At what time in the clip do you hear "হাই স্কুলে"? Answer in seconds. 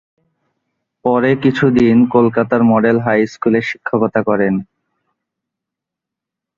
2.99-3.59